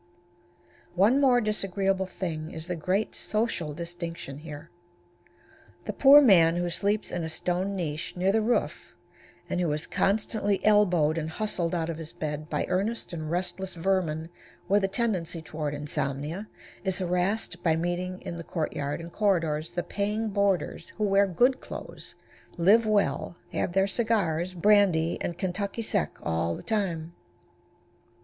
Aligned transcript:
One 0.95 1.21
more 1.21 1.39
disagreeable 1.39 2.07
thing 2.07 2.49
is 2.49 2.65
the 2.65 2.75
great 2.75 3.13
social 3.13 3.71
distinction 3.71 4.39
here. 4.39 4.71
The 5.85 5.93
poor 5.93 6.23
man 6.23 6.55
who 6.55 6.71
sleeps 6.71 7.11
in 7.11 7.21
a 7.21 7.29
stone 7.29 7.75
niche 7.75 8.15
near 8.17 8.31
the 8.31 8.41
roof, 8.41 8.95
and 9.47 9.61
who 9.61 9.71
is 9.73 9.85
constantly 9.85 10.59
elbowed 10.65 11.19
and 11.19 11.29
hustled 11.29 11.75
out 11.75 11.87
of 11.87 11.99
his 11.99 12.13
bed 12.13 12.49
by 12.49 12.65
earnest 12.67 13.13
and 13.13 13.29
restless 13.29 13.75
vermin 13.75 14.29
with 14.67 14.83
a 14.83 14.87
tendency 14.87 15.39
toward 15.39 15.75
insomnia, 15.75 16.47
is 16.83 16.97
harassed 16.97 17.61
by 17.61 17.75
meeting 17.75 18.23
in 18.23 18.37
the 18.37 18.43
court 18.43 18.73
yard 18.75 18.99
and 19.01 19.11
corridors 19.11 19.73
the 19.73 19.83
paying 19.83 20.29
boarders 20.29 20.89
who 20.97 21.03
wear 21.03 21.27
good 21.27 21.59
clothes, 21.59 22.15
live 22.57 22.87
well, 22.87 23.37
have 23.53 23.73
their 23.73 23.85
cigars, 23.85 24.55
brandy 24.55 25.19
and 25.21 25.37
Kentucky 25.37 25.83
Sec 25.83 26.17
all 26.23 26.55
the 26.55 26.63
time. 26.63 27.13